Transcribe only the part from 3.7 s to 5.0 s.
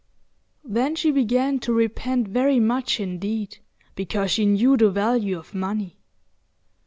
because she knew the